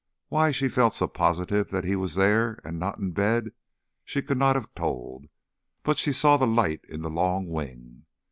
[0.29, 3.51] Why she felt so positive that he was there and not in bed
[4.03, 5.27] she could not have told,
[5.83, 8.07] but she saw the light in the long wing.